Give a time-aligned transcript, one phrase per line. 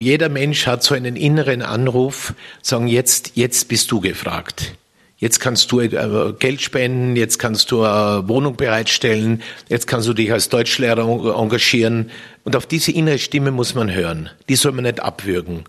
[0.00, 4.76] Jeder Mensch hat so einen inneren Anruf, sagen jetzt, jetzt bist du gefragt.
[5.16, 10.12] Jetzt kannst du äh, Geld spenden, jetzt kannst du eine Wohnung bereitstellen, jetzt kannst du
[10.12, 11.02] dich als Deutschlehrer
[11.36, 12.10] engagieren.
[12.44, 14.30] Und auf diese innere Stimme muss man hören.
[14.48, 15.64] Die soll man nicht abwürgen.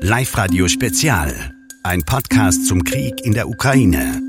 [0.00, 1.52] Live Radio Spezial.
[1.84, 4.20] Ein Podcast zum Krieg in der Ukraine.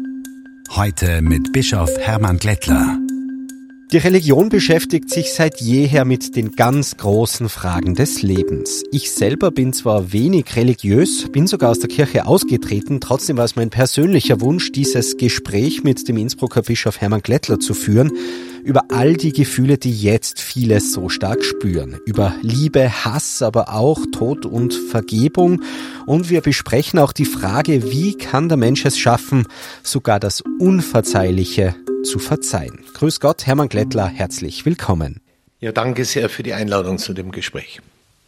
[0.75, 2.99] Heute mit Bischof Hermann Glättler.
[3.91, 8.83] Die Religion beschäftigt sich seit jeher mit den ganz großen Fragen des Lebens.
[8.93, 13.57] Ich selber bin zwar wenig religiös, bin sogar aus der Kirche ausgetreten, trotzdem war es
[13.57, 18.13] mein persönlicher Wunsch, dieses Gespräch mit dem Innsbrucker Bischof Hermann Glättler zu führen,
[18.63, 21.99] über all die Gefühle, die jetzt viele so stark spüren.
[22.05, 25.63] Über Liebe, Hass, aber auch Tod und Vergebung.
[26.05, 29.47] Und wir besprechen auch die Frage, wie kann der Mensch es schaffen,
[29.83, 32.79] sogar das Unverzeihliche zu verzeihen.
[32.93, 35.21] Grüß Gott, Hermann Glättler, herzlich willkommen.
[35.59, 37.81] Ja, danke sehr für die Einladung zu dem Gespräch.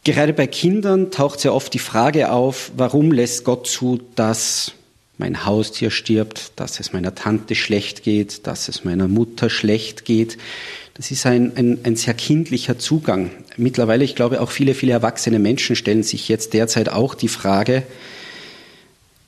[0.04, 4.72] Gerade bei Kindern taucht sehr oft die Frage auf, warum lässt Gott zu, dass
[5.16, 10.36] mein Haustier stirbt, dass es meiner Tante schlecht geht, dass es meiner Mutter schlecht geht.
[10.94, 13.30] Das ist ein, ein, ein sehr kindlicher Zugang.
[13.56, 17.84] Mittlerweile, ich glaube, auch viele, viele erwachsene Menschen stellen sich jetzt derzeit auch die Frage,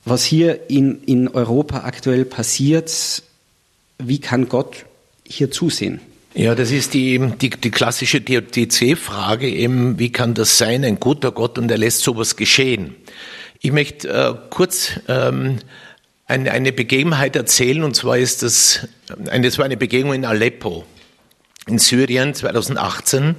[0.05, 3.23] was hier in, in Europa aktuell passiert,
[3.99, 4.85] wie kann Gott
[5.25, 5.99] hier zusehen?
[6.33, 11.31] Ja, das ist die, die, die klassische Theodizee-Frage eben, wie kann das sein, ein guter
[11.31, 12.95] Gott und er lässt sowas geschehen?
[13.59, 15.57] Ich möchte äh, kurz ähm,
[16.27, 18.87] eine, eine Begebenheit erzählen und zwar ist das,
[19.29, 20.85] eine, das war eine Begegnung in Aleppo
[21.67, 23.35] in Syrien 2018.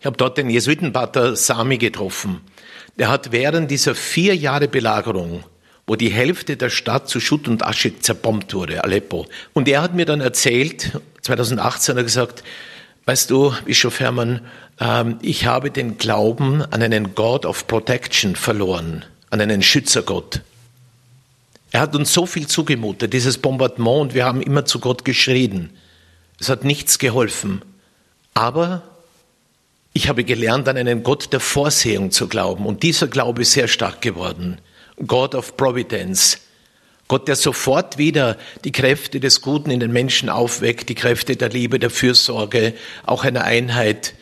[0.00, 2.40] Ich habe dort den Jesuitenpater Sami getroffen.
[2.98, 5.44] Der hat während dieser vier Jahre Belagerung
[5.92, 9.26] wo die Hälfte der Stadt zu Schutt und Asche zerbombt wurde, Aleppo.
[9.52, 12.42] Und er hat mir dann erzählt, 2018 hat er gesagt,
[13.04, 14.40] weißt du, Bischof Hermann,
[14.80, 20.40] ähm, ich habe den Glauben an einen God of Protection verloren, an einen Schützergott.
[21.72, 25.68] Er hat uns so viel zugemutet, dieses Bombardement, und wir haben immer zu Gott geschrien.
[26.40, 27.60] Es hat nichts geholfen.
[28.32, 28.80] Aber
[29.92, 32.64] ich habe gelernt, an einen Gott der Vorsehung zu glauben.
[32.64, 34.56] Und dieser Glaube ist sehr stark geworden.
[35.06, 36.38] God of Providence.
[37.08, 41.50] Gott, der sofort wieder die Kräfte des Guten in den Menschen aufweckt, die Kräfte der
[41.50, 44.14] Liebe, der Fürsorge, auch einer Einheit.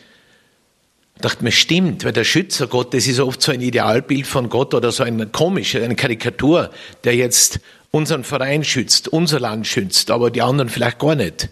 [1.15, 4.49] Ich dachte mir, stimmt, weil der Schützer Gott, das ist oft so ein Idealbild von
[4.49, 6.71] Gott oder so ein komischer, eine Karikatur,
[7.03, 7.59] der jetzt
[7.91, 11.49] unseren Verein schützt, unser Land schützt, aber die anderen vielleicht gar nicht.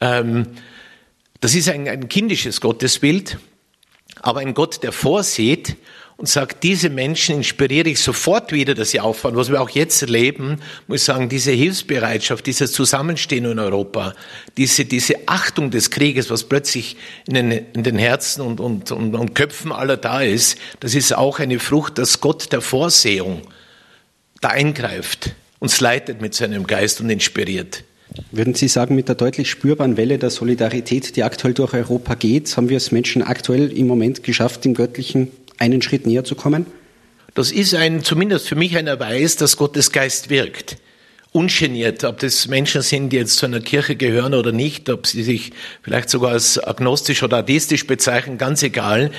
[0.00, 0.48] Ähm,
[1.40, 3.38] das ist ein, ein kindisches Gottesbild,
[4.20, 5.76] aber ein Gott, der vorsieht
[6.22, 9.34] und sagt, diese Menschen inspiriere ich sofort wieder, dass sie auffahren.
[9.34, 14.14] Was wir auch jetzt erleben, muss ich sagen, diese Hilfsbereitschaft, dieses Zusammenstehen in Europa,
[14.56, 16.96] diese, diese Achtung des Krieges, was plötzlich
[17.26, 21.12] in den, in den Herzen und, und, und, und Köpfen aller da ist, das ist
[21.12, 23.42] auch eine Frucht, dass Gott der Vorsehung
[24.40, 27.82] da eingreift, uns leitet mit seinem Geist und inspiriert.
[28.30, 32.56] Würden Sie sagen, mit der deutlich spürbaren Welle der Solidarität, die aktuell durch Europa geht,
[32.56, 36.66] haben wir es Menschen aktuell im Moment geschafft, dem Göttlichen einen Schritt näher zu kommen?
[37.34, 40.76] Das ist ein, zumindest für mich ein Erweis, dass Gottes Geist wirkt.
[41.32, 45.22] Ungeniert, ob das Menschen sind, die jetzt zu einer Kirche gehören oder nicht, ob sie
[45.22, 45.52] sich
[45.82, 49.10] vielleicht sogar als agnostisch oder atheistisch bezeichnen, ganz egal.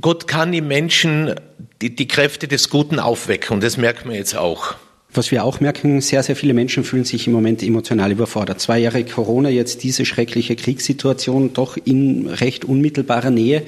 [0.00, 1.34] Gott kann im Menschen
[1.80, 4.74] die, die Kräfte des Guten aufwecken und das merkt man jetzt auch.
[5.10, 8.60] Was wir auch merken, sehr, sehr viele Menschen fühlen sich im Moment emotional überfordert.
[8.60, 13.62] Zwei Jahre Corona, jetzt diese schreckliche Kriegssituation, doch in recht unmittelbarer Nähe.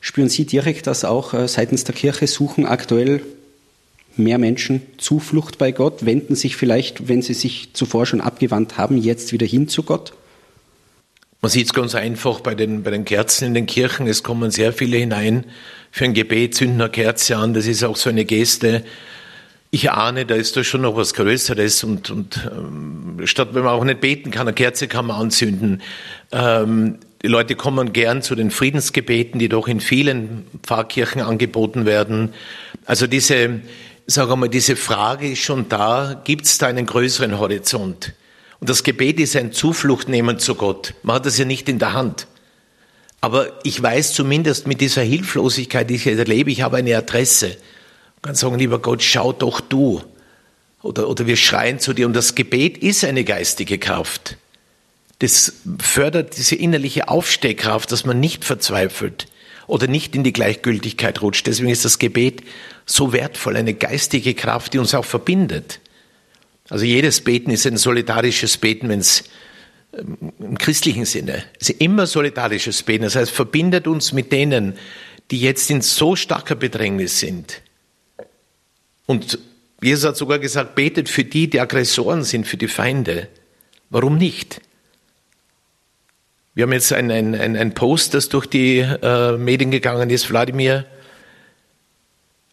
[0.00, 3.22] Spüren Sie direkt, dass auch äh, seitens der Kirche suchen aktuell
[4.18, 8.96] mehr Menschen Zuflucht bei Gott, wenden sich vielleicht, wenn sie sich zuvor schon abgewandt haben,
[8.96, 10.12] jetzt wieder hin zu Gott?
[11.40, 14.08] Man sieht es ganz einfach bei den, bei den Kerzen in den Kirchen.
[14.08, 15.44] Es kommen sehr viele hinein
[15.92, 17.54] für ein Gebet, zünden eine Kerze an.
[17.54, 18.84] Das ist auch so eine Geste.
[19.70, 23.72] Ich ahne, da ist da schon noch was Größeres und, und ähm, statt wenn man
[23.72, 25.82] auch nicht beten kann, eine Kerze kann man anzünden.
[26.32, 32.32] Ähm, die Leute kommen gern zu den Friedensgebeten, die doch in vielen Pfarrkirchen angeboten werden.
[32.84, 33.60] Also diese,
[34.06, 38.12] sagen wir mal, diese Frage ist schon da, gibt es da einen größeren Horizont?
[38.60, 40.94] Und das Gebet ist ein Zufluchtnehmen zu Gott.
[41.02, 42.28] Man hat das ja nicht in der Hand.
[43.20, 47.48] Aber ich weiß zumindest mit dieser Hilflosigkeit, die ich erlebe, ich habe eine Adresse.
[47.48, 50.02] Ich kann sagen, lieber Gott, schau doch du.
[50.82, 52.06] Oder, oder wir schreien zu dir.
[52.06, 54.36] Und das Gebet ist eine geistige Kraft
[55.18, 59.26] das fördert diese innerliche Aufstehkraft, dass man nicht verzweifelt
[59.66, 61.46] oder nicht in die Gleichgültigkeit rutscht.
[61.46, 62.42] Deswegen ist das Gebet
[62.86, 65.80] so wertvoll, eine geistige Kraft, die uns auch verbindet.
[66.68, 69.24] Also jedes Beten ist ein solidarisches Beten, wenn es
[69.96, 73.04] ähm, im christlichen Sinne ist immer solidarisches Beten.
[73.04, 74.74] Das heißt, verbindet uns mit denen,
[75.30, 77.60] die jetzt in so starker Bedrängnis sind.
[79.06, 79.38] Und
[79.82, 83.28] Jesus hat sogar gesagt, betet für die, die Aggressoren sind, für die Feinde.
[83.90, 84.60] Warum nicht?
[86.58, 90.28] Wir haben jetzt ein, ein, ein, ein Post, das durch die äh, Medien gegangen ist.
[90.28, 90.86] Wladimir,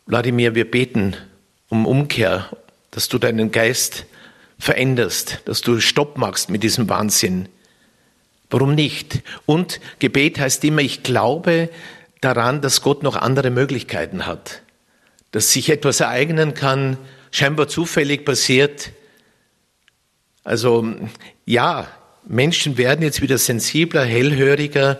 [0.06, 1.16] Wladimir, wir beten
[1.70, 2.52] um Umkehr,
[2.92, 4.06] dass du deinen Geist
[4.60, 7.50] veränderst, dass du Stopp machst mit diesem Wahnsinn.
[8.52, 9.24] Warum nicht?
[9.48, 11.72] Und Gebet heißt immer, ich glaube
[12.22, 14.62] daran, dass Gott noch andere Möglichkeiten hat,
[15.32, 16.98] dass sich etwas ereignen kann,
[17.32, 18.92] scheinbar zufällig passiert.
[20.44, 20.94] Also
[21.46, 21.88] ja,
[22.28, 25.00] Menschen werden jetzt wieder sensibler, hellhöriger.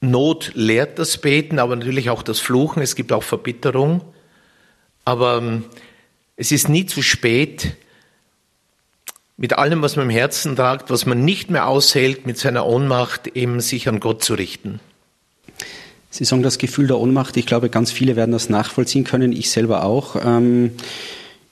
[0.00, 2.82] Not lehrt das Beten, aber natürlich auch das Fluchen.
[2.82, 4.02] Es gibt auch Verbitterung.
[5.04, 5.64] Aber ähm,
[6.36, 7.76] es ist nie zu spät,
[9.36, 13.28] mit allem, was man im Herzen tragt, was man nicht mehr aushält, mit seiner Ohnmacht
[13.28, 14.80] eben sich an Gott zu richten.
[16.10, 17.36] Sie sagen das Gefühl der Ohnmacht.
[17.36, 19.32] Ich glaube, ganz viele werden das nachvollziehen können.
[19.32, 20.14] Ich selber auch.
[20.24, 20.72] Ähm,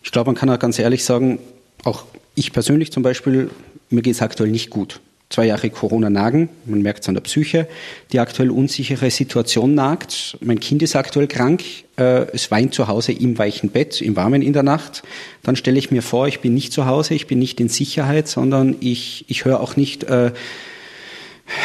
[0.05, 1.41] ich glaube, man kann auch ganz ehrlich sagen,
[1.83, 2.05] auch
[2.37, 3.51] ich persönlich zum Beispiel,
[3.93, 5.01] mir geht es aktuell nicht gut.
[5.33, 7.67] Zwei Jahre Corona nagen, man merkt es an der Psyche.
[8.13, 10.37] Die aktuell unsichere Situation nagt.
[10.43, 11.63] Mein Kind ist aktuell krank.
[11.97, 15.03] Äh, es weint zu Hause im weichen Bett, im Warmen in der Nacht.
[15.43, 18.29] Dann stelle ich mir vor, ich bin nicht zu Hause, ich bin nicht in Sicherheit,
[18.29, 20.33] sondern ich, ich höre auch nicht, äh,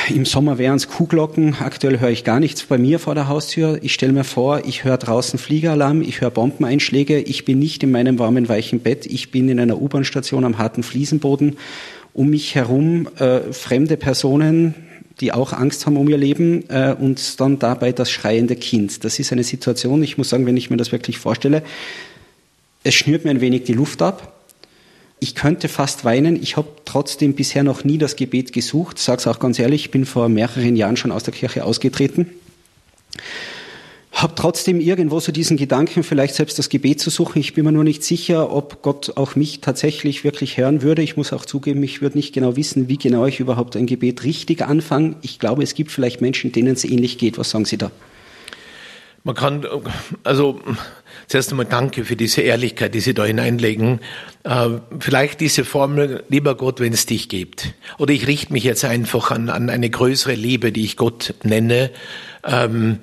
[0.10, 1.56] im Sommer wären es Kuhglocken.
[1.60, 3.80] Aktuell höre ich gar nichts bei mir vor der Haustür.
[3.82, 7.20] Ich stelle mir vor, ich höre draußen Fliegeralarm, ich höre Bombeneinschläge.
[7.20, 9.06] Ich bin nicht in meinem warmen, weichen Bett.
[9.06, 11.58] Ich bin in einer U-Bahn-Station am harten Fliesenboden.
[12.18, 14.74] Um mich herum äh, fremde Personen,
[15.20, 19.04] die auch Angst haben um ihr Leben äh, und dann dabei das schreiende Kind.
[19.04, 21.62] Das ist eine Situation, ich muss sagen, wenn ich mir das wirklich vorstelle,
[22.84, 24.34] es schnürt mir ein wenig die Luft ab.
[25.20, 26.42] Ich könnte fast weinen.
[26.42, 28.98] Ich habe trotzdem bisher noch nie das Gebet gesucht.
[28.98, 32.32] Sage es auch ganz ehrlich, ich bin vor mehreren Jahren schon aus der Kirche ausgetreten.
[34.18, 37.38] Habe trotzdem irgendwo so diesen Gedanken, vielleicht selbst das Gebet zu suchen.
[37.38, 41.04] Ich bin mir nur nicht sicher, ob Gott auch mich tatsächlich wirklich hören würde.
[41.04, 44.24] Ich muss auch zugeben, ich würde nicht genau wissen, wie genau ich überhaupt ein Gebet
[44.24, 45.18] richtig anfange.
[45.22, 47.38] Ich glaube, es gibt vielleicht Menschen, denen es ähnlich geht.
[47.38, 47.92] Was sagen Sie da?
[49.24, 49.68] Man kann,
[50.24, 50.62] also
[51.28, 54.00] zuerst einmal danke für diese Ehrlichkeit, die Sie da hineinlegen.
[54.46, 57.76] Äh, vielleicht diese Formel, lieber Gott, wenn es dich gibt.
[58.00, 61.92] Oder ich richte mich jetzt einfach an, an eine größere Liebe, die ich Gott nenne.
[62.44, 62.98] Ähm,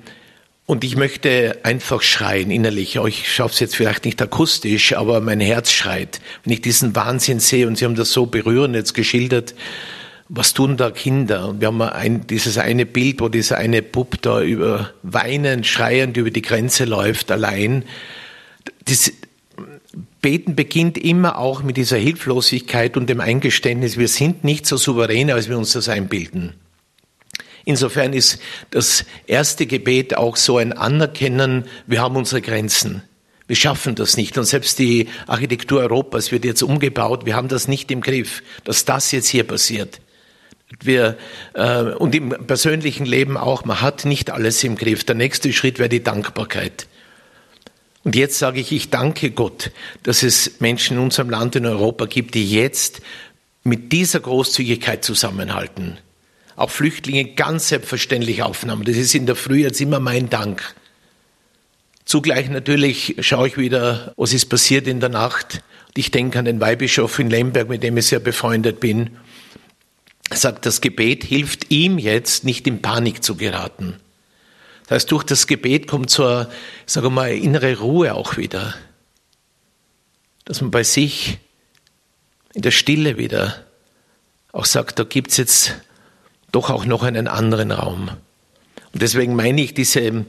[0.65, 2.95] und ich möchte einfach schreien innerlich.
[2.95, 6.19] Ich schaffe es jetzt vielleicht nicht akustisch, aber mein Herz schreit.
[6.43, 9.53] Wenn ich diesen Wahnsinn sehe, und Sie haben das so berührend jetzt geschildert,
[10.27, 11.49] was tun da Kinder?
[11.49, 16.17] Und wir haben ein, dieses eine Bild, wo dieser eine Bub da über weinend, schreiend
[16.17, 17.85] über die Grenze läuft, allein.
[18.85, 19.11] Das
[20.21, 25.29] Beten beginnt immer auch mit dieser Hilflosigkeit und dem Eingeständnis, wir sind nicht so souverän,
[25.29, 26.53] als wir uns das einbilden.
[27.65, 28.39] Insofern ist
[28.69, 33.01] das erste Gebet auch so ein Anerkennen, wir haben unsere Grenzen.
[33.47, 34.37] Wir schaffen das nicht.
[34.37, 37.25] Und selbst die Architektur Europas wird jetzt umgebaut.
[37.25, 39.99] Wir haben das nicht im Griff, dass das jetzt hier passiert.
[40.81, 41.17] Wir,
[41.53, 45.03] äh, und im persönlichen Leben auch, man hat nicht alles im Griff.
[45.03, 46.87] Der nächste Schritt wäre die Dankbarkeit.
[48.03, 49.71] Und jetzt sage ich, ich danke Gott,
[50.03, 53.01] dass es Menschen in unserem Land in Europa gibt, die jetzt
[53.63, 55.97] mit dieser Großzügigkeit zusammenhalten.
[56.55, 58.83] Auch Flüchtlinge ganz selbstverständlich aufnahmen.
[58.83, 60.75] Das ist in der Früh jetzt immer mein Dank.
[62.05, 65.63] Zugleich natürlich schaue ich wieder, was ist passiert in der Nacht.
[65.95, 69.17] Ich denke an den Weihbischof in Lemberg, mit dem ich sehr befreundet bin
[70.33, 73.97] sagt, das Gebet hilft ihm jetzt, nicht in Panik zu geraten.
[74.83, 76.49] Das heißt, durch das Gebet kommt so eine,
[76.85, 78.75] sage mal, innere Ruhe auch wieder.
[80.45, 81.39] Dass man bei sich
[82.53, 83.65] in der Stille wieder
[84.51, 85.75] auch sagt, da gibt's jetzt
[86.55, 88.09] doch auch noch einen anderen Raum.
[88.93, 90.25] Und deswegen meine ich, diese,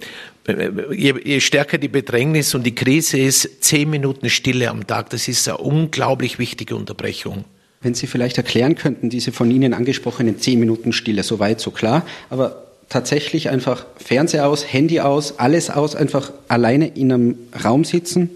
[0.92, 5.28] je, je stärker die Bedrängnis und die Krise ist, zehn Minuten Stille am Tag, das
[5.28, 7.44] ist eine unglaublich wichtige Unterbrechung.
[7.80, 11.70] Wenn Sie vielleicht erklären könnten, diese von Ihnen angesprochenen zehn Minuten Stille, so weit, so
[11.70, 17.84] klar, aber tatsächlich einfach Fernseher aus, Handy aus, alles aus, einfach alleine in einem Raum
[17.84, 18.30] sitzen,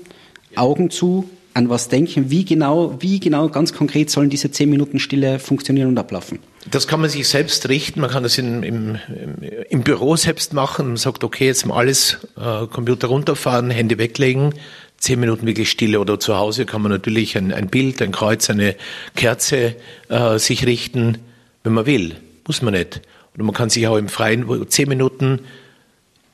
[0.54, 5.00] Augen zu, an was denken, wie genau, wie genau ganz konkret sollen diese zehn Minuten
[5.00, 6.38] Stille funktionieren und ablaufen?
[6.68, 8.98] Das kann man sich selbst richten, man kann das in, im,
[9.70, 14.54] im Büro selbst machen, man sagt, okay, jetzt mal alles, äh, Computer runterfahren, Handy weglegen,
[14.98, 18.50] zehn Minuten wirklich Stille oder zu Hause kann man natürlich ein, ein Bild, ein Kreuz,
[18.50, 18.76] eine
[19.16, 19.76] Kerze
[20.10, 21.18] äh, sich richten,
[21.64, 22.16] wenn man will.
[22.46, 23.00] Muss man nicht.
[23.34, 25.40] Oder man kann sich auch im Freien zehn Minuten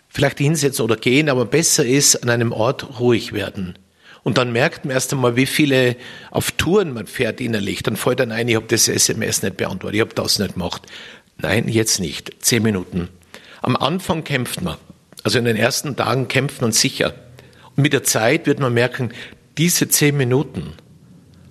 [0.08, 3.78] vielleicht hinsetzen oder gehen, aber besser ist, an einem Ort ruhig werden.
[4.26, 5.94] Und dann merkt man erst einmal, wie viele
[6.32, 7.84] auf Touren man fährt innerlich.
[7.84, 10.82] Dann fällt dann ein, ich habe das SMS nicht beantwortet, ich habe das nicht gemacht.
[11.38, 12.32] Nein, jetzt nicht.
[12.40, 13.08] Zehn Minuten.
[13.62, 14.78] Am Anfang kämpft man.
[15.22, 17.14] Also in den ersten Tagen kämpft man sicher.
[17.76, 19.10] Und mit der Zeit wird man merken,
[19.58, 20.72] diese zehn Minuten,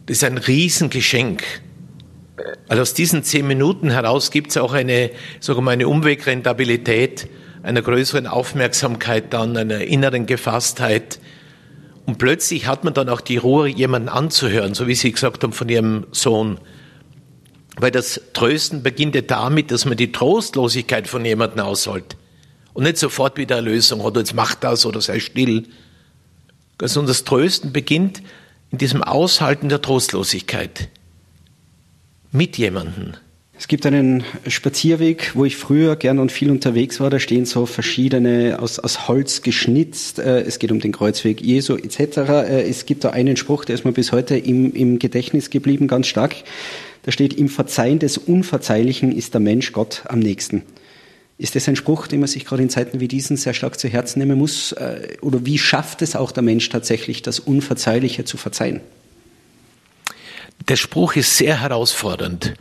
[0.08, 1.46] das ist ein Riesengeschenk.
[2.68, 7.30] Also aus diesen zehn Minuten heraus gibt es auch eine, sagen wir mal, eine Umwegrentabilität,
[7.64, 11.20] einer größeren Aufmerksamkeit dann, einer inneren Gefasstheit.
[12.06, 15.54] Und plötzlich hat man dann auch die Ruhe, jemanden anzuhören, so wie Sie gesagt haben
[15.54, 16.60] von Ihrem Sohn.
[17.78, 22.16] Weil das Trösten beginnt ja damit, dass man die Trostlosigkeit von jemandem ausholt.
[22.74, 25.68] Und nicht sofort wieder eine Lösung oder jetzt mach das oder sei still.
[26.80, 28.22] Also das Trösten beginnt
[28.70, 30.90] in diesem Aushalten der Trostlosigkeit.
[32.32, 33.14] Mit jemandem.
[33.58, 37.10] Es gibt einen Spazierweg, wo ich früher gern und viel unterwegs war.
[37.10, 40.20] Da stehen so verschiedene aus, aus Holz geschnitzt.
[40.20, 42.18] Äh, es geht um den Kreuzweg Jesu etc.
[42.18, 45.88] Äh, es gibt da einen Spruch, der ist mir bis heute im, im Gedächtnis geblieben,
[45.88, 46.36] ganz stark.
[47.04, 50.64] Da steht, im Verzeihen des Unverzeihlichen ist der Mensch Gott am nächsten.
[51.38, 53.88] Ist das ein Spruch, den man sich gerade in Zeiten wie diesen sehr stark zu
[53.88, 54.74] Herzen nehmen muss?
[54.74, 58.82] Äh, oder wie schafft es auch der Mensch tatsächlich, das Unverzeihliche zu verzeihen?
[60.68, 62.56] Der Spruch ist sehr herausfordernd.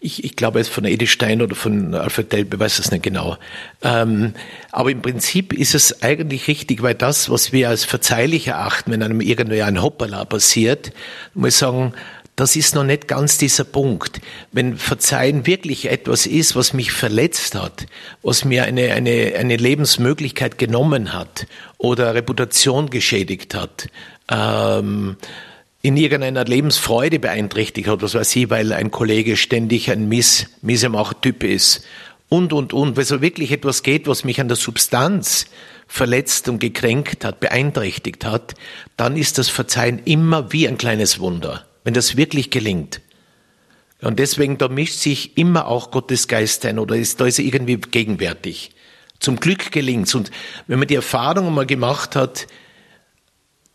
[0.00, 3.02] Ich, ich glaube, es ist von Edith Stein oder von Alfred Delpe, weiß es nicht
[3.02, 3.36] genau.
[3.82, 4.32] Ähm,
[4.72, 9.02] aber im Prinzip ist es eigentlich richtig, weil das, was wir als verzeihlich erachten, wenn
[9.02, 10.92] einem irgendwie ein Hoppala passiert,
[11.34, 11.92] muss ich sagen,
[12.40, 14.22] das ist noch nicht ganz dieser Punkt.
[14.50, 17.86] Wenn Verzeihen wirklich etwas ist, was mich verletzt hat,
[18.22, 23.88] was mir eine, eine, eine Lebensmöglichkeit genommen hat oder Reputation geschädigt hat,
[24.30, 25.16] ähm,
[25.82, 31.42] in irgendeiner Lebensfreude beeinträchtigt hat, was weiß ich, weil ein Kollege ständig ein Miss, Missemacher-Typ
[31.42, 31.84] ist
[32.28, 35.46] und, und, und, weil so wirklich etwas geht, was mich an der Substanz
[35.86, 38.54] verletzt und gekränkt hat, beeinträchtigt hat,
[38.96, 43.00] dann ist das Verzeihen immer wie ein kleines Wunder wenn das wirklich gelingt.
[44.02, 47.44] Und deswegen, da mischt sich immer auch Gottes Geist ein oder ist, da ist er
[47.44, 48.70] irgendwie gegenwärtig.
[49.18, 50.14] Zum Glück gelingt's.
[50.14, 50.30] Und
[50.66, 52.46] wenn man die Erfahrung mal gemacht hat,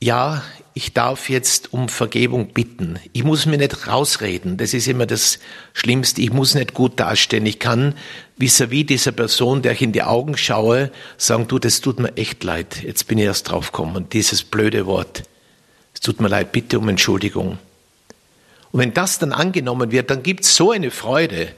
[0.02, 0.44] ja,
[0.78, 3.00] ich darf jetzt um Vergebung bitten.
[3.14, 4.58] Ich muss mir nicht rausreden.
[4.58, 5.40] Das ist immer das
[5.72, 6.22] Schlimmste.
[6.22, 7.46] Ich muss nicht gut dastehen.
[7.46, 7.96] Ich kann
[8.38, 12.18] vis-à-vis -vis dieser Person, der ich in die Augen schaue, sagen, du, das tut mir
[12.18, 12.84] echt leid.
[12.84, 13.96] Jetzt bin ich erst draufgekommen.
[13.96, 15.24] Und dieses blöde Wort.
[15.94, 16.52] Es tut mir leid.
[16.52, 17.58] Bitte um Entschuldigung.
[18.74, 21.54] Und wenn das dann angenommen wird, dann gibt es so eine Freude.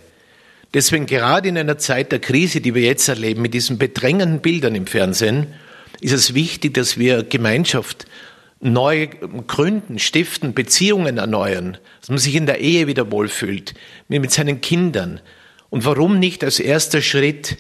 [0.75, 4.75] Deswegen gerade in einer Zeit der Krise, die wir jetzt erleben, mit diesen bedrängenden Bildern
[4.75, 5.47] im Fernsehen,
[6.01, 8.05] ist es wichtig, dass wir Gemeinschaft
[8.59, 9.07] neu
[9.47, 13.73] gründen, stiften, Beziehungen erneuern, dass man sich in der Ehe wieder wohlfühlt,
[14.07, 15.19] mit seinen Kindern.
[15.69, 17.57] Und warum nicht als erster Schritt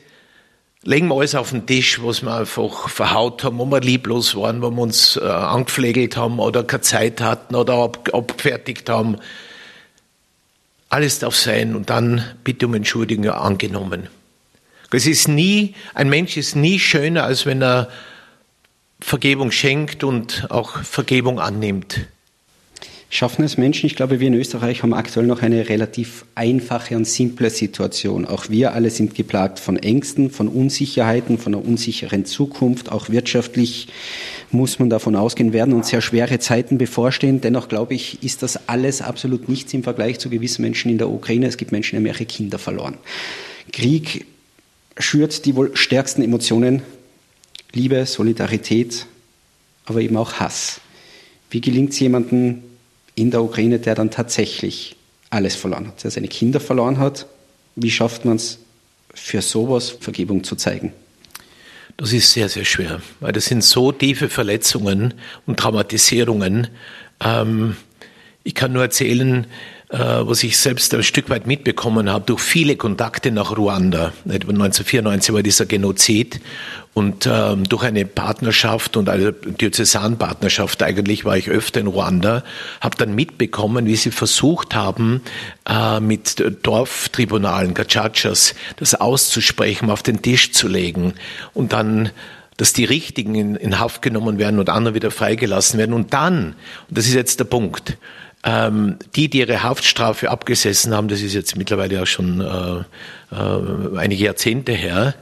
[0.83, 4.61] legen wir alles auf den Tisch, was wir einfach verhaut haben, wo wir lieblos waren,
[4.61, 9.17] wo wir uns äh, angepflegelt haben oder keine Zeit hatten oder ab, abgefertigt haben
[10.89, 14.07] alles darf sein und dann bitte um Entschuldigung angenommen.
[14.91, 17.89] Es ist nie, ein Mensch ist nie schöner, als wenn er
[18.99, 22.07] Vergebung schenkt und auch Vergebung annimmt.
[23.09, 23.85] Schaffen es Menschen?
[23.85, 28.25] Ich glaube, wir in Österreich haben aktuell noch eine relativ einfache und simple Situation.
[28.25, 33.87] Auch wir alle sind geplagt von Ängsten, von Unsicherheiten, von einer unsicheren Zukunft, auch wirtschaftlich
[34.51, 37.39] muss man davon ausgehen, werden uns sehr schwere Zeiten bevorstehen.
[37.39, 41.09] Dennoch glaube ich, ist das alles absolut nichts im Vergleich zu gewissen Menschen in der
[41.09, 41.47] Ukraine.
[41.47, 42.97] Es gibt Menschen, die haben ihre Kinder verloren.
[43.71, 44.25] Krieg
[44.97, 46.81] schürt die wohl stärksten Emotionen.
[47.73, 49.05] Liebe, Solidarität,
[49.85, 50.81] aber eben auch Hass.
[51.49, 52.63] Wie gelingt es jemandem
[53.15, 54.95] in der Ukraine, der dann tatsächlich
[55.29, 57.27] alles verloren hat, der seine Kinder verloren hat?
[57.75, 58.59] Wie schafft man es,
[59.13, 60.93] für sowas Vergebung zu zeigen?
[61.97, 65.15] Das ist sehr, sehr schwer, weil das sind so tiefe Verletzungen
[65.47, 66.67] und Traumatisierungen.
[67.19, 67.75] Ähm,
[68.47, 69.45] ich kann nur erzählen,
[69.89, 74.13] äh, was ich selbst ein Stück weit mitbekommen habe, durch viele Kontakte nach Ruanda.
[74.23, 76.39] 1994 war dieser Genozid
[76.93, 82.45] und ähm, durch eine Partnerschaft und eine Diözesanpartnerschaft eigentlich war ich öfter in Ruanda,
[82.79, 85.21] habe dann mitbekommen, wie sie versucht haben,
[85.67, 91.15] äh, mit Dorftribunalen, Gachachas, das auszusprechen, auf den Tisch zu legen
[91.53, 92.11] und dann
[92.57, 95.93] dass die Richtigen in, in Haft genommen werden und andere wieder freigelassen werden.
[95.93, 96.55] Und dann,
[96.89, 97.97] und das ist jetzt der Punkt,
[98.47, 103.97] ähm, die, die ihre Haftstrafe abgesessen haben, das ist jetzt mittlerweile auch schon äh, äh,
[103.97, 105.15] einige Jahrzehnte her,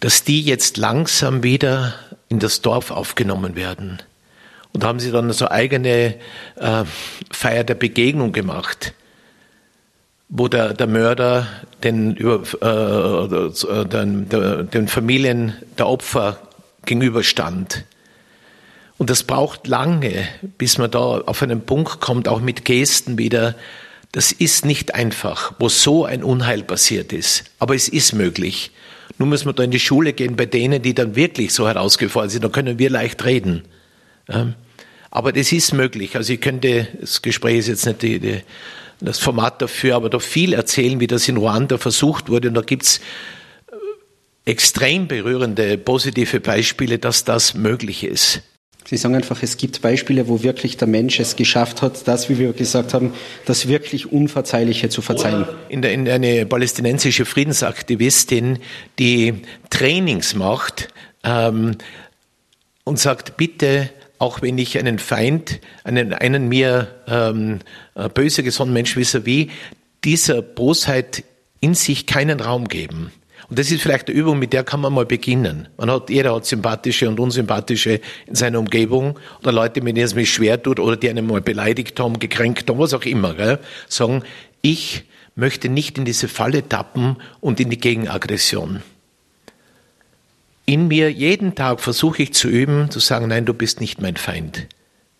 [0.00, 1.94] dass die jetzt langsam wieder
[2.28, 4.02] in das Dorf aufgenommen werden.
[4.72, 6.16] Und haben sie dann so eigene
[6.56, 6.84] äh,
[7.30, 8.92] Feier der Begegnung gemacht,
[10.28, 11.46] wo der, der Mörder
[11.84, 16.40] den, über, äh, den, den Familien der Opfer
[16.84, 17.84] gegenüberstand.
[18.98, 20.26] Und das braucht lange,
[20.56, 23.54] bis man da auf einen Punkt kommt, auch mit Gesten wieder.
[24.12, 27.44] Das ist nicht einfach, wo so ein Unheil passiert ist.
[27.58, 28.70] Aber es ist möglich.
[29.18, 32.30] Nun müssen wir da in die Schule gehen bei denen, die dann wirklich so herausgefallen
[32.30, 32.44] sind.
[32.44, 33.64] Da können wir leicht reden.
[35.10, 36.16] Aber das ist möglich.
[36.16, 38.40] Also ich könnte, das Gespräch ist jetzt nicht die, die,
[39.00, 42.48] das Format dafür, aber da viel erzählen, wie das in Ruanda versucht wurde.
[42.48, 43.00] Und da gibt's
[43.70, 48.42] äh, extrem berührende, positive Beispiele, dass das möglich ist.
[48.88, 52.38] Sie sagen einfach, es gibt Beispiele, wo wirklich der Mensch es geschafft hat, das, wie
[52.38, 53.12] wir gesagt haben,
[53.44, 55.44] das wirklich Unverzeihliche zu verzeihen.
[55.68, 58.60] In, der, in eine palästinensische Friedensaktivistin,
[59.00, 60.88] die Trainings macht
[61.24, 61.72] ähm,
[62.84, 67.58] und sagt, bitte, auch wenn ich einen Feind, einen, einen mir ähm,
[67.96, 69.50] äh, böse gesonnenen Menschen vis-à-vis,
[70.04, 71.24] dieser Bosheit
[71.60, 73.10] in sich keinen Raum geben.
[73.48, 75.68] Und das ist vielleicht eine Übung, mit der kann man mal beginnen.
[75.76, 80.14] Man hat, jeder hat sympathische und unsympathische in seiner Umgebung oder Leute, mit denen es
[80.14, 83.34] mich schwer tut oder die einen mal beleidigt haben, gekränkt haben, was auch immer.
[83.34, 83.58] Gell?
[83.88, 84.24] Sagen,
[84.62, 85.04] ich
[85.36, 88.82] möchte nicht in diese Falle tappen und in die Gegenaggression.
[90.64, 94.16] In mir jeden Tag versuche ich zu üben, zu sagen, nein, du bist nicht mein
[94.16, 94.66] Feind.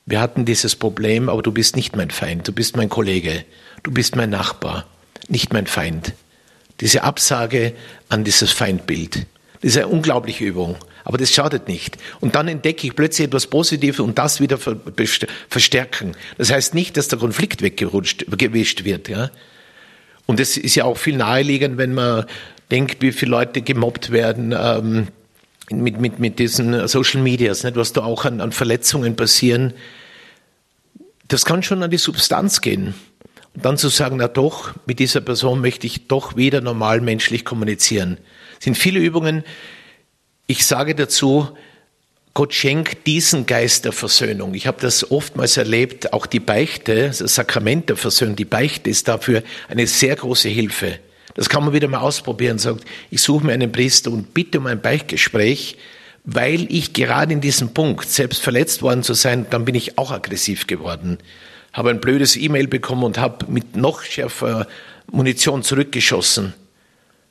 [0.05, 3.45] Wir hatten dieses Problem, aber du bist nicht mein Feind, du bist mein Kollege,
[3.85, 4.87] du bist mein Nachbar,
[5.29, 6.15] nicht mein Feind.
[6.81, 7.75] Diese Absage
[8.09, 9.27] an dieses Feindbild.
[9.61, 10.77] Das ist eine unglaubliche Übung.
[11.05, 11.99] Aber das schadet nicht.
[12.21, 14.59] Und dann entdecke ich plötzlich etwas Positives und das wieder
[15.49, 16.17] verstärken.
[16.37, 19.31] Das heißt nicht, dass der Konflikt weggerutscht, gewischt wird, ja.
[20.27, 22.27] Und es ist ja auch viel naheliegend, wenn man
[22.73, 25.07] denkt, wie viele Leute gemobbt werden, ähm,
[25.71, 29.75] mit, mit, mit diesen Social Medias, nicht, was da auch an, an Verletzungen passieren.
[31.29, 32.95] Das kann schon an die Substanz gehen
[33.63, 38.19] dann zu sagen, na doch, mit dieser Person möchte ich doch wieder normal menschlich kommunizieren.
[38.59, 39.45] Es sind viele Übungen.
[40.47, 41.49] Ich sage dazu,
[42.35, 44.55] Gott schenkt diesen Geist der Versöhnung.
[44.55, 49.09] Ich habe das oftmals erlebt, auch die Beichte, das Sakrament der Versöhnung, die Beichte ist
[49.09, 50.99] dafür eine sehr große Hilfe.
[51.35, 52.59] Das kann man wieder mal ausprobieren.
[52.59, 55.79] Sagt, ich suche mir einen Priester und bitte um ein Beichtgespräch,
[56.25, 60.11] weil ich gerade in diesem Punkt, selbst verletzt worden zu sein, dann bin ich auch
[60.11, 61.19] aggressiv geworden
[61.77, 64.67] habe ein blödes E-Mail bekommen und habe mit noch schärfer
[65.13, 66.55] Munition zurückgeschossen.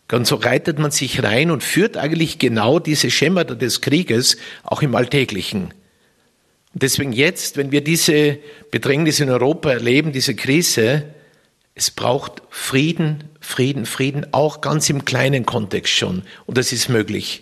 [0.08, 4.84] Ganz so reitet man sich rein und führt eigentlich genau diese Schemata des Krieges auch
[4.84, 5.74] im Alltäglichen.
[6.74, 8.38] Und deswegen jetzt, wenn wir diese
[8.70, 11.06] Bedrängnis in Europa erleben, diese Krise,
[11.74, 16.22] es braucht Frieden, Frieden, Frieden, auch ganz im kleinen Kontext schon.
[16.46, 17.42] Und das ist möglich.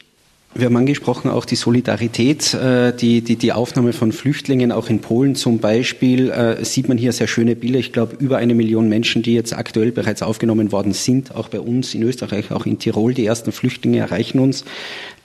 [0.55, 4.99] Wir haben angesprochen auch die Solidarität, äh, die, die, die Aufnahme von Flüchtlingen, auch in
[4.99, 7.79] Polen zum Beispiel, äh, sieht man hier sehr schöne Bilder.
[7.79, 11.59] Ich glaube, über eine Million Menschen, die jetzt aktuell bereits aufgenommen worden sind, auch bei
[11.59, 13.15] uns in Österreich, auch in Tirol.
[13.15, 14.63] Die ersten Flüchtlinge erreichen uns.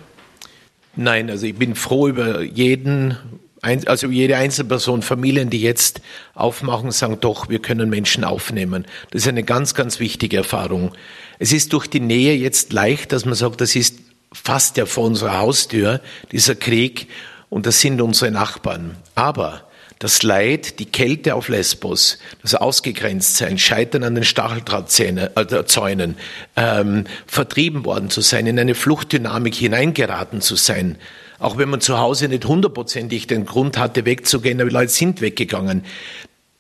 [0.95, 3.17] Nein, also ich bin froh über jeden
[3.63, 6.01] also jede Einzelperson, Familien, die jetzt
[6.35, 8.87] aufmachen, sagen doch, wir können Menschen aufnehmen.
[9.11, 10.93] Das ist eine ganz, ganz wichtige Erfahrung.
[11.39, 13.99] Es ist durch die Nähe jetzt leicht, dass man sagt, das ist
[14.33, 16.01] fast ja vor unserer Haustür,
[16.33, 17.09] dieser Krieg,
[17.49, 18.97] und das sind unsere Nachbarn.
[19.15, 19.63] Aber
[19.99, 26.17] das Leid, die Kälte auf Lesbos, das Ausgegrenztsein, Scheitern an den Stacheldrahtzäunen,
[26.55, 30.99] äh, ähm, vertrieben worden zu sein, in eine Fluchtdynamik hineingeraten zu sein,
[31.39, 35.21] auch wenn man zu Hause nicht hundertprozentig den Grund hatte, wegzugehen, aber die Leute sind
[35.21, 35.85] weggegangen.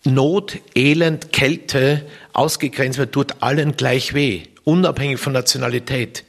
[0.05, 6.25] Not, Elend, Kälte, ausgegrenzt wird, tut allen gleich weh, unabhängig von Nationalität.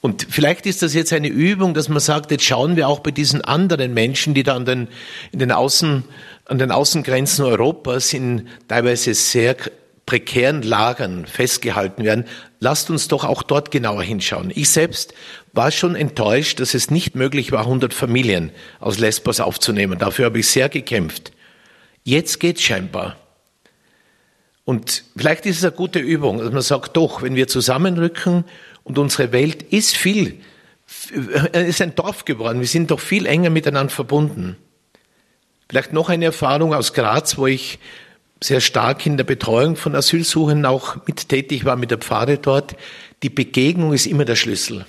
[0.00, 3.10] Und vielleicht ist das jetzt eine Übung, dass man sagt, jetzt schauen wir auch bei
[3.10, 4.88] diesen anderen Menschen, die da an den,
[5.32, 6.04] in den Außen,
[6.44, 9.56] an den Außengrenzen Europas in teilweise sehr
[10.04, 12.26] prekären Lagern festgehalten werden,
[12.64, 14.50] lasst uns doch auch dort genauer hinschauen.
[14.54, 15.12] Ich selbst
[15.52, 18.50] war schon enttäuscht, dass es nicht möglich war, 100 Familien
[18.80, 19.98] aus Lesbos aufzunehmen.
[19.98, 21.32] Dafür habe ich sehr gekämpft.
[22.04, 23.16] Jetzt geht's scheinbar.
[24.64, 28.44] Und vielleicht ist es eine gute Übung, dass man sagt, doch, wenn wir zusammenrücken
[28.82, 30.40] und unsere Welt ist viel,
[31.52, 34.56] ist ein Dorf geworden, wir sind doch viel enger miteinander verbunden.
[35.68, 37.78] Vielleicht noch eine Erfahrung aus Graz, wo ich
[38.44, 42.76] sehr stark in der Betreuung von Asylsuchenden auch mit tätig war mit der Pfade dort.
[43.22, 44.84] Die Begegnung ist immer der Schlüssel.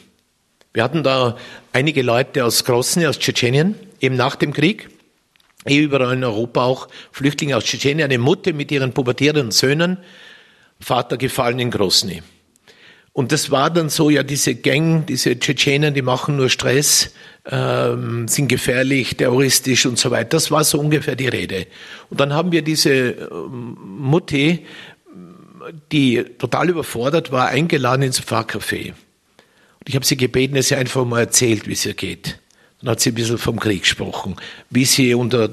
[0.73, 1.37] Wir hatten da
[1.71, 4.89] einige Leute aus Grosny, aus Tschetschenien, eben nach dem Krieg.
[5.65, 9.99] Eh überall in Europa auch Flüchtlinge aus Tschetschenien, eine Mutter mit ihren pubertierenden Söhnen,
[10.81, 12.23] Vater gefallen in Grosny.
[13.15, 17.11] Und das war dann so, ja, diese Gang, diese Tschetschenen, die machen nur Stress,
[17.49, 20.31] ähm, sind gefährlich, terroristisch und so weiter.
[20.31, 21.65] Das war so ungefähr die Rede.
[22.09, 24.65] Und dann haben wir diese ähm, Mutti,
[25.93, 28.89] die total überfordert war, eingeladen ins Pfarrcafé.
[28.89, 32.37] Und ich habe sie gebeten, dass sie einfach mal erzählt, wie es ihr geht.
[32.81, 34.35] Dann hat sie ein bisschen vom Krieg gesprochen,
[34.69, 35.49] wie sie unter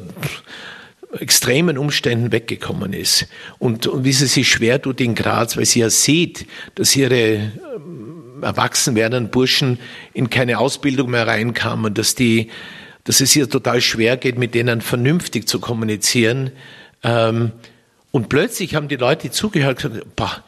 [1.18, 3.26] extremen Umständen weggekommen ist
[3.58, 7.16] und, und wie sie sich schwer tut in Graz, weil sie ja sieht, dass ihre
[7.16, 9.78] ähm, erwachsen werdenden Burschen
[10.14, 12.50] in keine Ausbildung mehr reinkamen, dass die,
[13.04, 16.50] dass es ihr total schwer geht, mit denen vernünftig zu kommunizieren.
[17.02, 17.52] Ähm,
[18.10, 20.42] und plötzlich haben die Leute zugehört und gesagt, boah,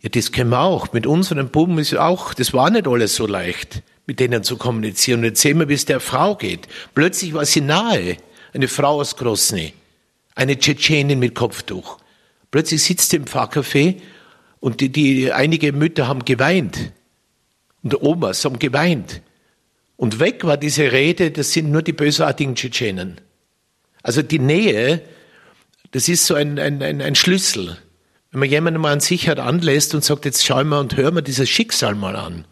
[0.00, 0.92] ja, das können wir auch.
[0.92, 5.20] Mit unseren Buben ist auch, das war nicht alles so leicht, mit denen zu kommunizieren.
[5.20, 6.68] Und jetzt sehen wir, wie es der Frau geht.
[6.94, 8.16] Plötzlich war sie nahe,
[8.52, 9.72] eine Frau aus Grosny
[10.34, 11.98] eine Tschetschenin mit Kopftuch.
[12.50, 14.00] Plötzlich sitzt sie im Pfarrcafé
[14.60, 16.92] und die, die, einige Mütter haben geweint.
[17.82, 19.20] Und Omas haben geweint.
[19.96, 23.20] Und weg war diese Rede, das sind nur die bösartigen Tschetschenen.
[24.02, 25.02] Also die Nähe,
[25.92, 27.78] das ist so ein, ein, ein, ein Schlüssel.
[28.30, 31.10] Wenn man jemanden mal an sich hat anlässt und sagt, jetzt schau mal und hör
[31.12, 32.46] mal dieses Schicksal mal an.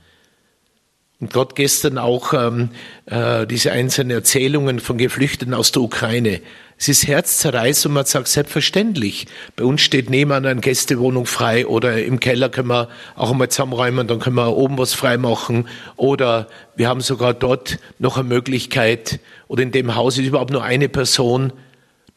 [1.23, 2.71] Und Gott gestern auch ähm,
[3.07, 6.41] äh, diese einzelnen Erzählungen von Geflüchteten aus der Ukraine.
[6.77, 9.29] Es ist herzzerreißend und man sagt selbstverständlich.
[9.55, 14.09] Bei uns steht nebenan eine Gästewohnung frei oder im Keller können wir auch einmal zusammenräumen,
[14.09, 19.21] dann können wir oben was frei machen oder wir haben sogar dort noch eine Möglichkeit
[19.47, 21.53] oder in dem Haus ist überhaupt nur eine Person.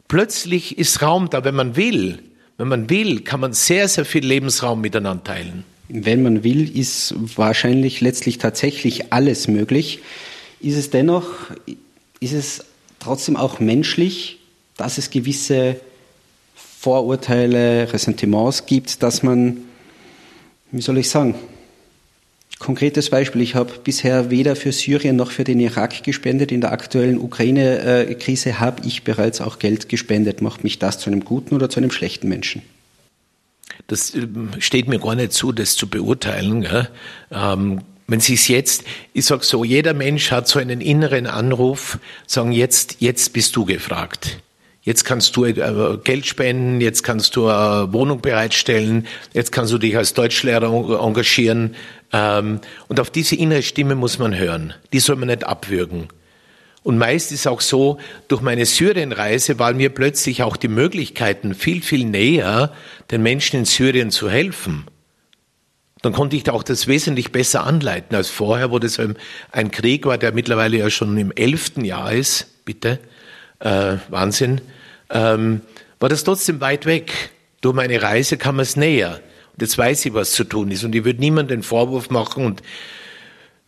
[0.08, 2.24] Plötzlich ist Raum da, wenn man will.
[2.58, 5.75] Wenn man will, kann man sehr, sehr viel Lebensraum miteinander teilen.
[5.88, 10.00] Wenn man will, ist wahrscheinlich letztlich tatsächlich alles möglich.
[10.60, 11.28] Ist es dennoch,
[12.20, 12.66] ist es
[13.00, 14.40] trotzdem auch menschlich,
[14.78, 15.80] dass es gewisse
[16.56, 19.58] Vorurteile, Ressentiments gibt, dass man,
[20.72, 21.36] wie soll ich sagen,
[22.60, 26.52] konkretes Beispiel, ich habe bisher weder für Syrien noch für den Irak gespendet.
[26.52, 30.42] In der aktuellen Ukraine-Krise habe ich bereits auch Geld gespendet.
[30.42, 32.62] Macht mich das zu einem guten oder zu einem schlechten Menschen?
[33.88, 36.68] Das ähm, steht mir gar nicht zu, das zu beurteilen.
[37.32, 38.84] Ähm, wenn Sie es jetzt,
[39.14, 43.66] ich sag so, jeder Mensch hat so einen inneren Anruf, sagen jetzt, jetzt bist du
[43.66, 44.40] gefragt.
[44.86, 49.80] Jetzt kannst du äh, Geld spenden, jetzt kannst du eine Wohnung bereitstellen, jetzt kannst du
[49.80, 50.72] dich als Deutschlehrer
[51.04, 51.76] engagieren.
[52.14, 54.76] Ähm, und auf diese innere Stimme muss man hören.
[54.94, 56.10] Die soll man nicht abwürgen.
[56.86, 61.82] Und meist ist auch so, durch meine Syrienreise waren mir plötzlich auch die Möglichkeiten viel,
[61.82, 62.72] viel näher,
[63.10, 64.86] den Menschen in Syrien zu helfen.
[66.04, 69.00] Dann konnte ich auch das wesentlich besser anleiten als vorher, wo das
[69.52, 72.64] ein Krieg war, der mittlerweile ja schon im elften Jahr ist.
[72.66, 73.00] Bitte,
[73.62, 74.62] äh, Wahnsinn.
[75.10, 75.62] Ähm,
[76.00, 77.32] war das trotzdem weit weg.
[77.62, 79.22] Durch meine Reise kam es näher.
[79.54, 80.84] Und jetzt weiß ich, was zu tun ist.
[80.84, 82.46] Und ich würde niemandem den Vorwurf machen.
[82.46, 82.62] Und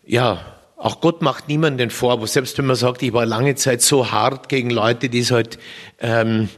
[0.05, 3.81] ja, auch Gott macht niemandem den Vorwurf, selbst wenn man sagt, ich war lange Zeit
[3.81, 5.57] so hart gegen Leute, die es halt
[5.99, 6.49] ähm,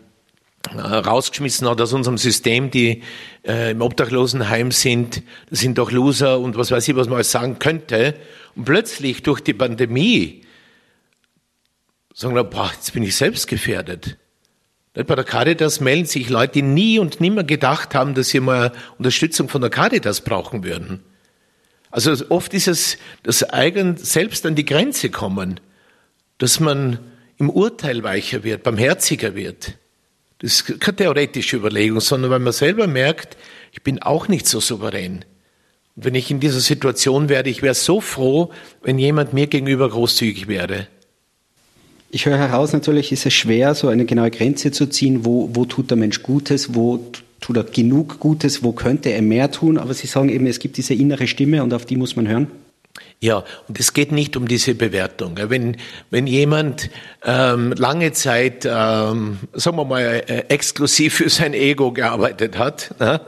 [0.75, 3.01] rausgeschmissen hat aus unserem System, die
[3.47, 7.31] äh, im Obdachlosenheim sind, das sind doch Loser und was weiß ich, was man alles
[7.31, 8.15] sagen könnte.
[8.55, 10.41] Und plötzlich durch die Pandemie
[12.13, 14.17] sagen wir, boah, jetzt bin ich selbst gefährdet.
[14.93, 18.73] Bei der Caritas melden sich Leute, die nie und nimmer gedacht haben, dass sie mal
[18.97, 21.05] Unterstützung von der Caritas brauchen würden.
[21.91, 25.59] Also oft ist es das eigen selbst an die Grenze kommen,
[26.37, 26.99] dass man
[27.37, 29.77] im Urteil weicher wird, barmherziger wird.
[30.39, 33.37] Das ist keine theoretische Überlegung, sondern weil man selber merkt,
[33.71, 35.25] ich bin auch nicht so souverän.
[35.95, 39.89] Und wenn ich in dieser Situation wäre, ich wäre so froh, wenn jemand mir gegenüber
[39.89, 40.87] großzügig wäre.
[42.09, 45.65] Ich höre heraus, natürlich ist es schwer, so eine genaue Grenze zu ziehen, wo, wo
[45.65, 49.93] tut der Mensch Gutes, wo tut er genug Gutes, wo könnte er mehr tun, aber
[49.93, 52.47] Sie sagen eben, es gibt diese innere Stimme und auf die muss man hören.
[53.21, 55.37] Ja, und es geht nicht um diese Bewertung.
[55.37, 55.75] Wenn,
[56.09, 56.89] wenn jemand
[57.23, 63.21] ähm, lange Zeit, ähm, sagen wir mal, äh, exklusiv für sein Ego gearbeitet hat ne?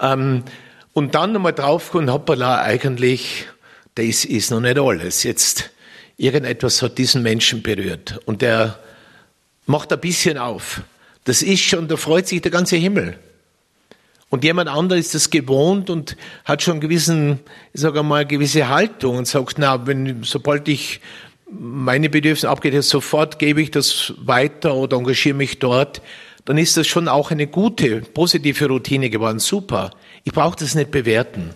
[0.00, 0.44] ähm,
[0.92, 3.46] und dann nochmal draufkommt, hoppala, eigentlich,
[3.94, 5.22] das ist noch nicht alles.
[5.22, 5.70] Jetzt,
[6.18, 8.78] irgendetwas hat diesen Menschen berührt und der
[9.64, 10.82] macht ein bisschen auf.
[11.30, 13.16] Das ist schon, da freut sich der ganze Himmel.
[14.30, 17.38] Und jemand anderes ist das gewohnt und hat schon gewissen,
[17.72, 21.00] ich sage mal, gewisse Haltung und sagt, na, wenn, sobald ich
[21.48, 26.02] meine Bedürfnisse abgeht, sofort gebe ich das weiter oder engagiere mich dort,
[26.46, 29.38] dann ist das schon auch eine gute, positive Routine geworden.
[29.38, 29.92] Super.
[30.24, 31.50] Ich brauche das nicht bewerten.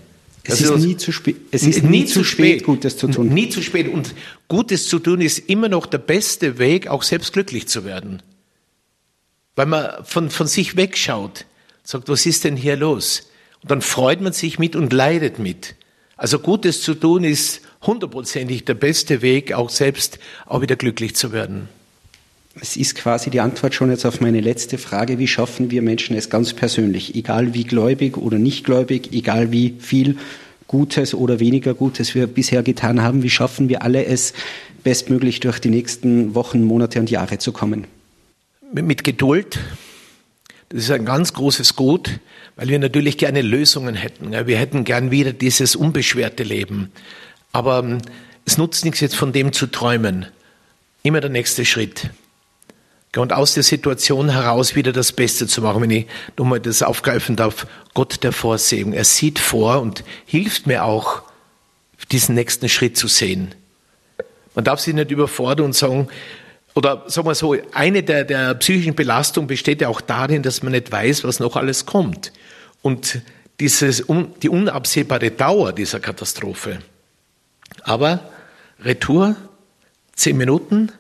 [0.45, 1.35] Es ist nie zu spät.
[1.51, 3.29] Es ist nie, nie zu spät, spät, Gutes zu tun.
[3.29, 3.93] Nie zu spät.
[3.93, 4.15] Und
[4.47, 8.23] Gutes zu tun ist immer noch der beste Weg, auch selbst glücklich zu werden.
[9.57, 11.45] Weil man von, von sich wegschaut
[11.85, 13.31] sagt, was ist denn hier los?
[13.63, 15.75] Und dann freut man sich mit und leidet mit.
[16.17, 21.33] Also Gutes zu tun ist hundertprozentig der beste Weg, auch selbst auch wieder glücklich zu
[21.33, 21.69] werden.
[22.61, 25.19] Es ist quasi die Antwort schon jetzt auf meine letzte Frage.
[25.19, 27.17] Wie schaffen wir Menschen es ganz persönlich?
[27.17, 30.19] Egal wie gläubig oder nicht gläubig, egal wie viel
[30.69, 34.35] Gutes oder weniger Gutes wir bisher getan haben, wie schaffen wir alle es,
[34.85, 37.87] bestmöglich durch die nächsten Wochen, Monate und Jahre zu kommen?
[38.83, 39.61] Mit Geduld.
[40.71, 42.19] Das ist ein ganz großes Gut,
[42.57, 44.33] weil wir natürlich gerne Lösungen hätten.
[44.49, 46.91] Wir hätten gern wieder dieses unbeschwerte Leben.
[47.53, 47.99] Aber ähm,
[48.45, 50.27] es nutzt nichts jetzt von dem zu träumen.
[51.05, 52.11] Immer der nächste Schritt.
[53.15, 56.07] Und aus der Situation heraus wieder das Beste zu machen, wenn ich
[56.37, 58.93] nochmal das aufgreifen darf, Gott der Vorsehung.
[58.93, 61.23] Er sieht vor und hilft mir auch,
[62.11, 63.55] diesen nächsten Schritt zu sehen.
[64.57, 66.09] Man darf sich nicht überfordern und sagen,
[66.75, 70.73] oder sagen wir so, eine der, der psychischen Belastungen besteht ja auch darin, dass man
[70.73, 72.33] nicht weiß, was noch alles kommt.
[72.83, 73.21] Und
[73.61, 74.05] dieses,
[74.43, 76.81] die unabsehbare Dauer dieser Katastrophe.
[77.83, 78.21] Aber
[78.81, 79.37] Retour,
[80.15, 80.91] zehn Minuten,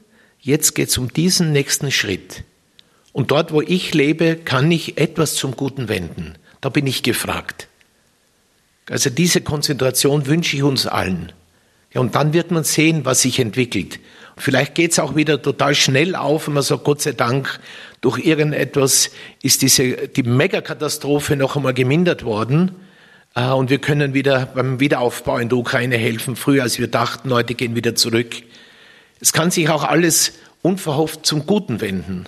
[0.44, 2.44] Jetzt geht es um diesen nächsten Schritt.
[3.14, 6.34] Und dort, wo ich lebe, kann ich etwas zum Guten wenden.
[6.60, 7.66] Da bin ich gefragt.
[8.90, 11.32] Also diese Konzentration wünsche ich uns allen.
[11.94, 14.00] Ja, und dann wird man sehen, was sich entwickelt.
[14.36, 17.60] Vielleicht geht es auch wieder total schnell auf, wenn man sagt, Gott sei Dank,
[18.00, 19.10] durch irgendetwas
[19.42, 22.72] ist diese, die Megakatastrophe noch einmal gemindert worden.
[23.34, 27.32] Äh, und wir können wieder beim Wiederaufbau in der Ukraine helfen, früher als wir dachten,
[27.32, 28.34] heute gehen wieder zurück.
[29.20, 32.24] Es kann sich auch alles unverhofft zum Guten wenden.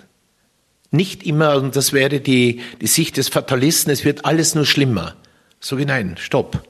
[0.91, 5.17] Nicht immer, und das wäre die, die Sicht des Fatalisten, es wird alles nur schlimmer.
[5.59, 6.63] So wie nein, stopp.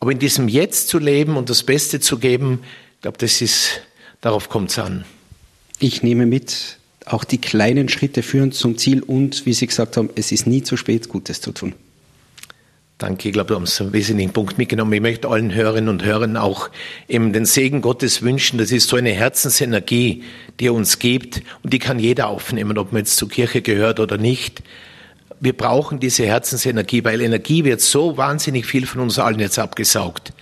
[0.00, 2.60] Aber in diesem Jetzt zu leben und das Beste zu geben,
[2.98, 3.80] ich glaube, das ist,
[4.20, 5.04] darauf kommt es an.
[5.78, 10.10] Ich nehme mit, auch die kleinen Schritte führen zum Ziel und, wie Sie gesagt haben,
[10.16, 11.74] es ist nie zu spät, Gutes zu tun.
[12.98, 14.92] Danke, ich glaube, du hast einen wesentlichen Punkt mitgenommen.
[14.94, 16.70] Ich möchte allen Hörerinnen und Hörern auch
[17.06, 18.58] eben den Segen Gottes wünschen.
[18.58, 20.24] Das ist so eine Herzensenergie,
[20.58, 24.00] die er uns gibt und die kann jeder aufnehmen, ob man jetzt zur Kirche gehört
[24.00, 24.64] oder nicht.
[25.38, 30.32] Wir brauchen diese Herzensenergie, weil Energie wird so wahnsinnig viel von uns allen jetzt abgesaugt.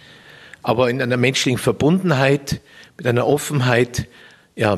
[0.67, 2.61] Aber in einer menschlichen Verbundenheit,
[2.97, 4.09] mit einer Offenheit,
[4.57, 4.77] ja,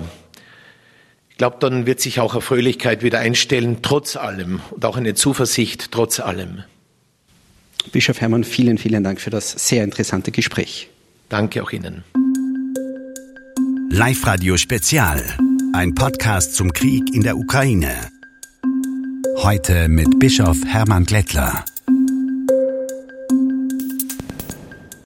[1.30, 5.14] ich glaube, dann wird sich auch eine Fröhlichkeit wieder einstellen, trotz allem und auch eine
[5.14, 6.62] Zuversicht trotz allem.
[7.90, 10.90] Bischof Hermann, vielen, vielen Dank für das sehr interessante Gespräch.
[11.30, 12.04] Danke auch Ihnen.
[13.88, 15.24] Live Radio Spezial,
[15.72, 17.94] ein Podcast zum Krieg in der Ukraine.
[19.38, 21.64] Heute mit Bischof Hermann Glättler.